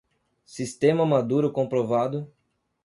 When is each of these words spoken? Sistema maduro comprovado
Sistema 0.43 1.05
maduro 1.05 1.53
comprovado 1.53 2.27